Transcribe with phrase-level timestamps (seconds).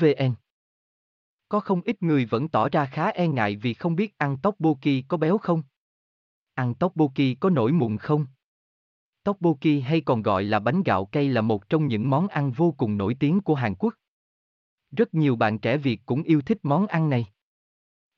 [0.00, 0.34] vn
[1.48, 5.04] có không ít người vẫn tỏ ra khá e ngại vì không biết ăn tteokbokki
[5.08, 5.62] có béo không?
[6.54, 8.26] Ăn tteokbokki có nổi mụn không?
[9.22, 12.74] Tteokbokki hay còn gọi là bánh gạo cay là một trong những món ăn vô
[12.76, 13.94] cùng nổi tiếng của Hàn Quốc.
[14.90, 17.26] Rất nhiều bạn trẻ Việt cũng yêu thích món ăn này.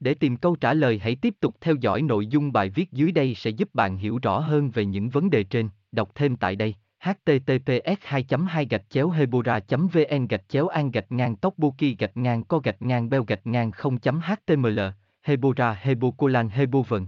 [0.00, 3.12] Để tìm câu trả lời hãy tiếp tục theo dõi nội dung bài viết dưới
[3.12, 6.56] đây sẽ giúp bạn hiểu rõ hơn về những vấn đề trên, đọc thêm tại
[6.56, 6.74] đây
[7.06, 9.60] https 2 2 gạch chéo hebora
[9.92, 13.70] vn gạch chéo an gạch ngang tteokbokki gạch ngang co gạch ngang beo gạch ngang
[13.70, 14.80] 0 html
[15.22, 17.06] hebora hebocolan hebovn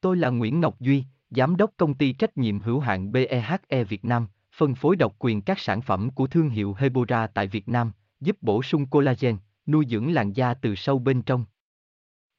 [0.00, 1.04] tôi là nguyễn ngọc duy
[1.36, 5.42] giám đốc công ty trách nhiệm hữu hạn BEHE Việt Nam, phân phối độc quyền
[5.42, 9.86] các sản phẩm của thương hiệu Hebora tại Việt Nam, giúp bổ sung collagen, nuôi
[9.88, 11.44] dưỡng làn da từ sâu bên trong.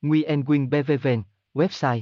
[0.02, 1.24] Nguyen Nguyen BVVN,
[1.54, 2.02] website